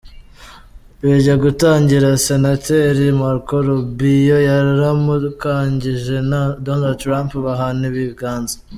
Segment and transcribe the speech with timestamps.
[0.99, 8.55] Bijya gutangira, Senateri Marco Rubio yaramukanyije na Donald Trump bahana ibiganza.